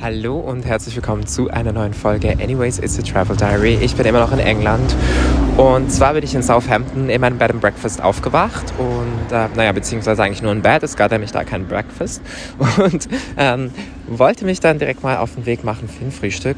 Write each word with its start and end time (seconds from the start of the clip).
Hallo 0.00 0.38
und 0.38 0.64
herzlich 0.64 0.96
willkommen 0.96 1.26
zu 1.26 1.50
einer 1.50 1.72
neuen 1.72 1.94
Folge 1.94 2.30
Anyways 2.32 2.78
It's 2.78 2.98
a 2.98 3.02
Travel 3.02 3.36
Diary. 3.36 3.78
Ich 3.80 3.94
bin 3.94 4.06
immer 4.06 4.20
noch 4.20 4.32
in 4.32 4.40
England 4.40 4.96
und 5.56 5.92
zwar 5.92 6.14
bin 6.14 6.24
ich 6.24 6.34
in 6.34 6.42
Southampton 6.42 7.08
in 7.08 7.20
meinem 7.20 7.38
Bed 7.38 7.50
and 7.50 7.60
Breakfast 7.60 8.02
aufgewacht 8.02 8.72
und 8.78 9.36
äh, 9.36 9.48
naja, 9.54 9.70
beziehungsweise 9.72 10.22
eigentlich 10.22 10.42
nur 10.42 10.50
ein 10.50 10.62
Bed, 10.62 10.82
es 10.82 10.96
gab 10.96 11.12
nämlich 11.12 11.30
da 11.30 11.44
kein 11.44 11.68
Breakfast. 11.68 12.22
Und 12.78 13.08
ähm, 13.36 13.70
wollte 14.08 14.44
mich 14.44 14.60
dann 14.60 14.78
direkt 14.78 15.02
mal 15.02 15.18
auf 15.18 15.34
den 15.34 15.46
Weg 15.46 15.62
machen 15.62 15.88
für 15.88 16.04
ein 16.04 16.10
Frühstück 16.10 16.56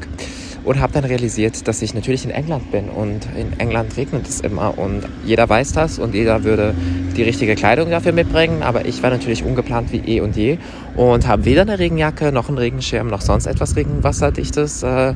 und 0.65 0.81
habe 0.81 0.91
dann 0.93 1.05
realisiert, 1.05 1.67
dass 1.67 1.81
ich 1.83 1.93
natürlich 1.93 2.25
in 2.25 2.31
England 2.31 2.71
bin. 2.71 2.89
Und 2.89 3.27
in 3.37 3.57
England 3.59 3.95
regnet 3.97 4.27
es 4.27 4.41
immer. 4.41 4.77
Und 4.77 5.03
jeder 5.23 5.47
weiß 5.47 5.73
das. 5.73 5.99
Und 5.99 6.15
jeder 6.15 6.43
würde 6.43 6.73
die 7.15 7.23
richtige 7.23 7.55
Kleidung 7.55 7.91
dafür 7.91 8.11
mitbringen, 8.11 8.63
aber 8.63 8.85
ich 8.85 9.01
war 9.03 9.11
natürlich 9.11 9.43
ungeplant 9.45 9.91
wie 9.91 9.99
eh 9.99 10.21
und 10.21 10.35
je. 10.35 10.57
Und 10.95 11.27
habe 11.27 11.45
weder 11.45 11.61
eine 11.61 11.77
Regenjacke 11.77 12.31
noch 12.31 12.49
einen 12.49 12.57
Regenschirm 12.57 13.07
noch 13.07 13.21
sonst 13.21 13.45
etwas 13.45 13.75
Regenwasserdichtes 13.75 14.81
äh, 14.81 15.13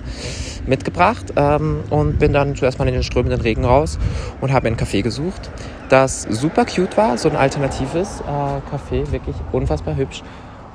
mitgebracht. 0.67 1.33
Ähm, 1.35 1.79
und 1.89 2.19
bin 2.19 2.31
dann 2.31 2.55
zuerst 2.55 2.77
mal 2.77 2.87
in 2.87 2.93
den 2.93 3.03
strömenden 3.03 3.41
Regen 3.41 3.65
raus 3.65 3.97
und 4.41 4.53
habe 4.53 4.67
ein 4.67 4.77
Café 4.77 5.01
gesucht, 5.01 5.49
das 5.89 6.23
super 6.29 6.65
cute 6.65 6.95
war, 6.95 7.17
so 7.17 7.27
ein 7.27 7.35
alternatives 7.35 8.21
äh, 8.21 8.29
Café, 8.29 9.11
wirklich 9.11 9.35
unfassbar 9.51 9.95
hübsch. 9.95 10.21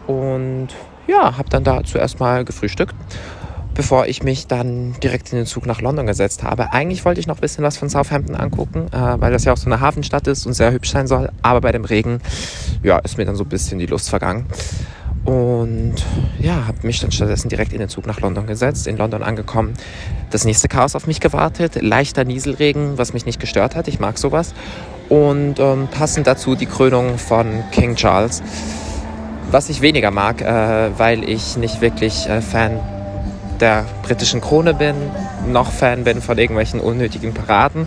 Und 0.08 0.68
ja, 1.06 1.38
habe 1.38 1.48
dann 1.48 1.62
da 1.62 1.84
zuerst 1.84 2.18
mal 2.18 2.44
gefrühstückt 2.44 2.94
bevor 3.74 4.06
ich 4.06 4.22
mich 4.22 4.46
dann 4.46 4.94
direkt 5.02 5.32
in 5.32 5.38
den 5.38 5.46
Zug 5.46 5.66
nach 5.66 5.80
London 5.80 6.06
gesetzt 6.06 6.42
habe. 6.42 6.72
Eigentlich 6.72 7.04
wollte 7.04 7.20
ich 7.20 7.26
noch 7.26 7.36
ein 7.36 7.40
bisschen 7.40 7.64
was 7.64 7.76
von 7.76 7.90
Southampton 7.90 8.36
angucken, 8.36 8.86
äh, 8.92 9.20
weil 9.20 9.32
das 9.32 9.44
ja 9.44 9.52
auch 9.52 9.56
so 9.56 9.66
eine 9.66 9.80
Hafenstadt 9.80 10.26
ist 10.28 10.46
und 10.46 10.54
sehr 10.54 10.72
hübsch 10.72 10.90
sein 10.90 11.06
soll. 11.06 11.30
Aber 11.42 11.60
bei 11.60 11.72
dem 11.72 11.84
Regen, 11.84 12.20
ja, 12.82 12.98
ist 12.98 13.18
mir 13.18 13.24
dann 13.24 13.36
so 13.36 13.44
ein 13.44 13.48
bisschen 13.48 13.78
die 13.78 13.86
Lust 13.86 14.08
vergangen. 14.08 14.46
Und 15.24 15.94
ja, 16.38 16.66
habe 16.66 16.78
mich 16.82 17.00
dann 17.00 17.10
stattdessen 17.10 17.48
direkt 17.48 17.72
in 17.72 17.78
den 17.78 17.88
Zug 17.88 18.06
nach 18.06 18.20
London 18.20 18.46
gesetzt, 18.46 18.86
in 18.86 18.98
London 18.98 19.22
angekommen. 19.22 19.72
Das 20.30 20.44
nächste 20.44 20.68
Chaos 20.68 20.94
auf 20.94 21.06
mich 21.06 21.20
gewartet, 21.20 21.80
leichter 21.80 22.24
Nieselregen, 22.24 22.98
was 22.98 23.14
mich 23.14 23.24
nicht 23.24 23.40
gestört 23.40 23.74
hat. 23.74 23.88
Ich 23.88 23.98
mag 23.98 24.18
sowas. 24.18 24.54
Und 25.08 25.58
ähm, 25.58 25.88
passend 25.90 26.26
dazu 26.26 26.54
die 26.54 26.66
Krönung 26.66 27.18
von 27.18 27.64
King 27.72 27.94
Charles, 27.94 28.42
was 29.50 29.70
ich 29.70 29.80
weniger 29.80 30.10
mag, 30.10 30.42
äh, 30.42 30.90
weil 30.98 31.28
ich 31.28 31.56
nicht 31.56 31.80
wirklich 31.80 32.28
äh, 32.28 32.42
Fan 32.42 32.80
der 33.60 33.86
britischen 34.02 34.40
Krone 34.40 34.74
bin, 34.74 34.94
noch 35.48 35.70
Fan 35.70 36.04
bin 36.04 36.20
von 36.20 36.38
irgendwelchen 36.38 36.80
unnötigen 36.80 37.34
Paraden 37.34 37.86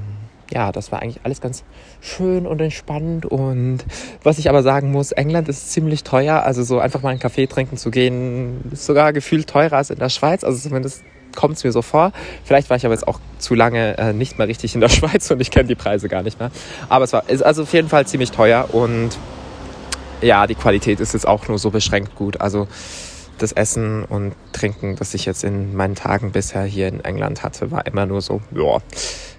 ja, 0.51 0.71
das 0.71 0.91
war 0.91 1.01
eigentlich 1.01 1.21
alles 1.23 1.41
ganz 1.41 1.63
schön 2.01 2.45
und 2.45 2.61
entspannt. 2.61 3.25
Und 3.25 3.79
was 4.23 4.37
ich 4.37 4.49
aber 4.49 4.63
sagen 4.63 4.91
muss, 4.91 5.11
England 5.11 5.49
ist 5.49 5.71
ziemlich 5.71 6.03
teuer. 6.03 6.43
Also 6.43 6.63
so 6.63 6.79
einfach 6.79 7.01
mal 7.01 7.09
einen 7.09 7.19
Kaffee 7.19 7.47
trinken 7.47 7.77
zu 7.77 7.91
gehen, 7.91 8.61
ist 8.71 8.85
sogar 8.85 9.13
gefühlt 9.13 9.47
teurer 9.47 9.77
als 9.77 9.89
in 9.89 9.99
der 9.99 10.09
Schweiz. 10.09 10.43
Also 10.43 10.59
zumindest 10.59 11.03
kommt 11.35 11.57
es 11.57 11.63
mir 11.63 11.71
so 11.71 11.81
vor. 11.81 12.11
Vielleicht 12.43 12.69
war 12.69 12.77
ich 12.77 12.85
aber 12.85 12.93
jetzt 12.93 13.07
auch 13.07 13.19
zu 13.39 13.55
lange 13.55 13.97
äh, 13.97 14.13
nicht 14.13 14.37
mehr 14.37 14.47
richtig 14.47 14.75
in 14.75 14.81
der 14.81 14.89
Schweiz 14.89 15.29
und 15.31 15.41
ich 15.41 15.51
kenne 15.51 15.67
die 15.67 15.75
Preise 15.75 16.07
gar 16.07 16.21
nicht 16.21 16.39
mehr. 16.39 16.51
Aber 16.89 17.05
es 17.05 17.13
war 17.13 17.27
ist 17.29 17.41
also 17.41 17.63
auf 17.63 17.73
jeden 17.73 17.89
Fall 17.89 18.05
ziemlich 18.05 18.31
teuer 18.31 18.69
und 18.71 19.17
ja, 20.23 20.47
die 20.47 20.55
Qualität 20.55 20.99
ist 20.99 21.13
jetzt 21.13 21.27
auch 21.27 21.47
nur 21.47 21.59
so 21.59 21.69
beschränkt 21.69 22.15
gut. 22.15 22.41
Also 22.41 22.67
das 23.37 23.51
Essen 23.51 24.03
und 24.03 24.33
Trinken, 24.53 24.95
das 24.95 25.13
ich 25.13 25.25
jetzt 25.25 25.43
in 25.43 25.75
meinen 25.75 25.95
Tagen 25.95 26.31
bisher 26.31 26.63
hier 26.63 26.87
in 26.87 27.03
England 27.03 27.43
hatte, 27.43 27.71
war 27.71 27.85
immer 27.85 28.05
nur 28.05 28.21
so, 28.21 28.41
ja, 28.55 28.77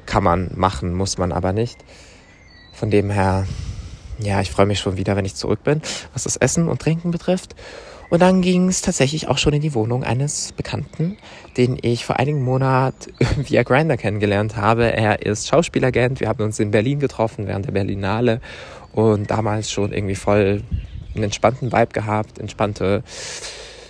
kann 0.06 0.24
man 0.24 0.50
machen, 0.54 0.94
muss 0.94 1.18
man 1.18 1.32
aber 1.32 1.52
nicht. 1.52 1.78
Von 2.72 2.90
dem 2.90 3.10
her, 3.10 3.46
ja, 4.18 4.40
ich 4.40 4.50
freue 4.50 4.66
mich 4.66 4.80
schon 4.80 4.96
wieder, 4.96 5.16
wenn 5.16 5.24
ich 5.24 5.36
zurück 5.36 5.62
bin, 5.62 5.80
was 6.12 6.24
das 6.24 6.36
Essen 6.36 6.68
und 6.68 6.82
Trinken 6.82 7.10
betrifft. 7.10 7.54
Und 8.10 8.20
dann 8.20 8.42
ging 8.42 8.68
es 8.68 8.82
tatsächlich 8.82 9.28
auch 9.28 9.38
schon 9.38 9.54
in 9.54 9.62
die 9.62 9.74
Wohnung 9.74 10.04
eines 10.04 10.52
Bekannten, 10.52 11.16
den 11.56 11.78
ich 11.80 12.04
vor 12.04 12.18
einigen 12.18 12.42
Monaten 12.42 13.12
via 13.48 13.62
Grinder 13.62 13.96
kennengelernt 13.96 14.56
habe. 14.56 14.92
Er 14.92 15.24
ist 15.24 15.48
Schauspielagent. 15.48 16.20
Wir 16.20 16.28
haben 16.28 16.44
uns 16.44 16.58
in 16.60 16.70
Berlin 16.70 17.00
getroffen 17.00 17.46
während 17.46 17.66
der 17.66 17.72
Berlinale 17.72 18.40
und 18.94 19.30
damals 19.30 19.70
schon 19.70 19.92
irgendwie 19.92 20.14
voll 20.14 20.62
einen 21.14 21.24
entspannten 21.24 21.72
Vibe 21.72 21.92
gehabt, 21.92 22.38
entspannte 22.38 23.02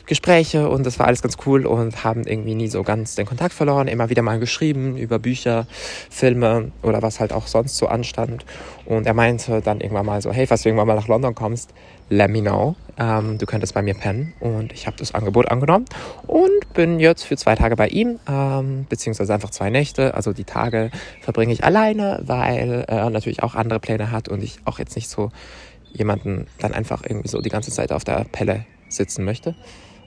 Gespräche 0.06 0.68
und 0.68 0.84
das 0.84 0.98
war 0.98 1.06
alles 1.06 1.22
ganz 1.22 1.36
cool 1.46 1.64
und 1.66 2.04
haben 2.04 2.24
irgendwie 2.24 2.54
nie 2.54 2.68
so 2.68 2.82
ganz 2.82 3.14
den 3.14 3.24
Kontakt 3.24 3.54
verloren, 3.54 3.88
immer 3.88 4.10
wieder 4.10 4.20
mal 4.20 4.38
geschrieben 4.38 4.98
über 4.98 5.18
Bücher, 5.18 5.66
Filme 6.10 6.72
oder 6.82 7.00
was 7.00 7.20
halt 7.20 7.32
auch 7.32 7.46
sonst 7.46 7.76
so 7.76 7.86
anstand. 7.86 8.44
Und 8.84 9.06
er 9.06 9.14
meinte 9.14 9.62
dann 9.62 9.80
irgendwann 9.80 10.04
mal 10.04 10.20
so, 10.20 10.30
hey, 10.30 10.46
falls 10.46 10.62
du 10.62 10.68
irgendwann 10.68 10.88
mal 10.88 10.96
nach 10.96 11.08
London 11.08 11.34
kommst, 11.34 11.72
let 12.10 12.30
me 12.30 12.42
know. 12.42 12.76
Ähm, 12.98 13.38
du 13.38 13.46
könntest 13.46 13.72
bei 13.72 13.80
mir 13.80 13.94
pennen. 13.94 14.34
Und 14.40 14.72
ich 14.74 14.86
habe 14.86 14.96
das 14.98 15.14
Angebot 15.14 15.50
angenommen 15.50 15.86
und 16.26 16.74
bin 16.74 17.00
jetzt 17.00 17.24
für 17.24 17.38
zwei 17.38 17.54
Tage 17.54 17.74
bei 17.74 17.88
ihm, 17.88 18.18
ähm, 18.28 18.84
beziehungsweise 18.88 19.32
einfach 19.32 19.50
zwei 19.50 19.70
Nächte. 19.70 20.14
Also 20.14 20.34
die 20.34 20.44
Tage 20.44 20.90
verbringe 21.22 21.52
ich 21.54 21.64
alleine, 21.64 22.20
weil 22.26 22.84
er 22.86 23.08
natürlich 23.08 23.42
auch 23.42 23.54
andere 23.54 23.80
Pläne 23.80 24.10
hat 24.10 24.28
und 24.28 24.42
ich 24.42 24.58
auch 24.66 24.78
jetzt 24.78 24.96
nicht 24.96 25.08
so 25.08 25.30
jemanden 25.92 26.46
dann 26.58 26.74
einfach 26.74 27.04
irgendwie 27.08 27.28
so 27.28 27.40
die 27.40 27.48
ganze 27.48 27.70
Zeit 27.70 27.90
auf 27.90 28.04
der 28.04 28.26
Pelle 28.30 28.66
sitzen 28.88 29.24
möchte 29.24 29.54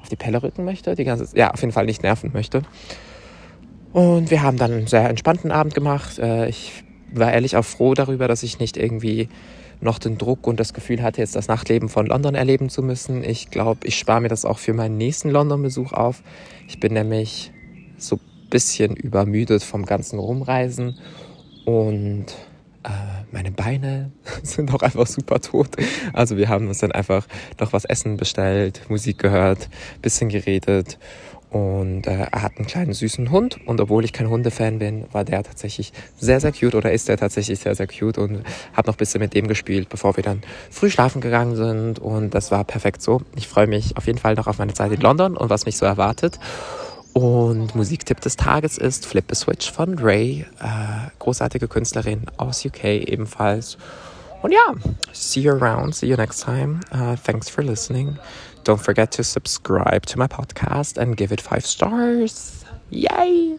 auf 0.07 0.09
die 0.09 0.15
Pelle 0.15 0.41
rücken 0.41 0.63
möchte, 0.63 0.95
die 0.95 1.03
ganze, 1.03 1.27
ja, 1.37 1.51
auf 1.51 1.59
jeden 1.59 1.73
Fall 1.73 1.85
nicht 1.85 2.01
nerven 2.01 2.31
möchte. 2.33 2.61
Und 3.91 4.31
wir 4.31 4.41
haben 4.41 4.57
dann 4.57 4.71
einen 4.71 4.87
sehr 4.87 5.09
entspannten 5.09 5.51
Abend 5.51 5.73
gemacht. 5.73 6.17
Äh, 6.17 6.47
ich 6.47 6.83
war 7.11 7.33
ehrlich 7.33 7.57
auch 7.57 7.65
froh 7.65 7.93
darüber, 7.93 8.27
dass 8.27 8.43
ich 8.43 8.59
nicht 8.59 8.77
irgendwie 8.77 9.27
noch 9.81 9.99
den 9.99 10.17
Druck 10.17 10.47
und 10.47 10.59
das 10.59 10.73
Gefühl 10.73 11.03
hatte, 11.03 11.21
jetzt 11.21 11.35
das 11.35 11.47
Nachtleben 11.47 11.89
von 11.89 12.05
London 12.07 12.35
erleben 12.35 12.69
zu 12.69 12.81
müssen. 12.81 13.23
Ich 13.23 13.51
glaube, 13.51 13.85
ich 13.85 13.97
spare 13.97 14.21
mir 14.21 14.29
das 14.29 14.45
auch 14.45 14.59
für 14.59 14.73
meinen 14.73 14.97
nächsten 14.97 15.29
London-Besuch 15.29 15.93
auf. 15.93 16.23
Ich 16.67 16.79
bin 16.79 16.93
nämlich 16.93 17.51
so 17.97 18.15
ein 18.15 18.49
bisschen 18.49 18.95
übermüdet 18.95 19.61
vom 19.61 19.85
ganzen 19.85 20.19
Rumreisen 20.19 20.97
und 21.65 22.25
meine 23.31 23.51
Beine 23.51 24.11
sind 24.43 24.73
auch 24.73 24.81
einfach 24.81 25.07
super 25.07 25.39
tot. 25.41 25.69
Also 26.13 26.37
wir 26.37 26.49
haben 26.49 26.67
uns 26.67 26.79
dann 26.79 26.91
einfach 26.91 27.27
noch 27.59 27.73
was 27.73 27.85
essen 27.85 28.17
bestellt, 28.17 28.81
Musik 28.89 29.19
gehört, 29.19 29.69
bisschen 30.01 30.29
geredet 30.29 30.97
und 31.49 32.07
äh, 32.07 32.27
er 32.29 32.41
hat 32.41 32.57
einen 32.57 32.67
kleinen 32.67 32.93
süßen 32.93 33.31
Hund 33.31 33.57
und 33.65 33.79
obwohl 33.79 34.03
ich 34.03 34.11
kein 34.11 34.29
Hundefan 34.29 34.79
bin, 34.79 35.05
war 35.13 35.23
der 35.23 35.43
tatsächlich 35.43 35.93
sehr, 36.19 36.41
sehr 36.41 36.51
cute 36.51 36.75
oder 36.75 36.91
ist 36.91 37.07
der 37.07 37.17
tatsächlich 37.17 37.59
sehr, 37.59 37.73
sehr 37.73 37.87
cute 37.87 38.17
und 38.17 38.43
hat 38.73 38.85
noch 38.87 38.95
ein 38.95 38.97
bisschen 38.97 39.21
mit 39.21 39.33
dem 39.33 39.47
gespielt, 39.47 39.87
bevor 39.87 40.17
wir 40.17 40.23
dann 40.23 40.41
früh 40.69 40.89
schlafen 40.89 41.21
gegangen 41.21 41.55
sind 41.55 41.99
und 41.99 42.33
das 42.33 42.51
war 42.51 42.65
perfekt 42.65 43.01
so. 43.01 43.21
Ich 43.35 43.47
freue 43.47 43.67
mich 43.67 43.95
auf 43.95 44.07
jeden 44.07 44.19
Fall 44.19 44.35
noch 44.35 44.47
auf 44.47 44.57
meine 44.57 44.73
Zeit 44.73 44.91
in 44.91 44.99
London 44.99 45.37
und 45.37 45.49
was 45.49 45.65
mich 45.65 45.77
so 45.77 45.85
erwartet. 45.85 46.37
Und 47.17 47.73
Musiktipp 47.73 48.21
des 48.21 48.35
Tages 48.35 48.77
ist 48.77 49.07
Flip 49.07 49.25
a 49.31 49.33
Switch 49.33 49.71
von 49.71 49.97
Ray, 49.97 50.45
äh, 50.59 51.09
großartige 51.17 51.67
Künstlerin 51.67 52.27
aus 52.37 52.63
UK 52.63 52.83
ebenfalls. 52.83 53.79
Und 54.43 54.51
ja, 54.51 54.75
see 55.13 55.39
you 55.39 55.51
around, 55.51 55.95
see 55.95 56.05
you 56.05 56.15
next 56.15 56.43
time. 56.43 56.81
Uh, 56.93 57.15
thanks 57.25 57.49
for 57.49 57.63
listening. 57.63 58.19
Don't 58.65 58.77
forget 58.77 59.11
to 59.15 59.23
subscribe 59.23 60.05
to 60.05 60.19
my 60.19 60.27
podcast 60.27 60.99
and 60.99 61.17
give 61.17 61.33
it 61.33 61.41
five 61.41 61.65
stars. 61.65 62.63
Yay! 62.91 63.56